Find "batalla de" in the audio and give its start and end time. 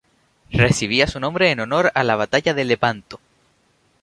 2.15-2.65